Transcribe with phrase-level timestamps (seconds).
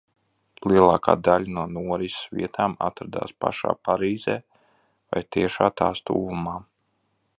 [0.69, 6.57] Lielākā daļa no norises vietām atradās pašā Parīzē vai tiešā tās tuvumā.